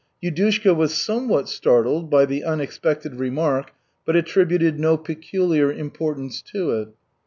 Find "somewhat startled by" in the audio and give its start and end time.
0.95-2.25